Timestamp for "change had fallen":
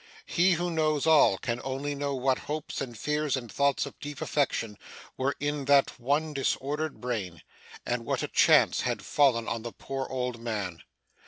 8.27-9.47